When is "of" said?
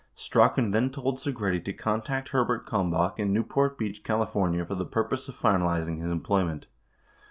5.29-5.37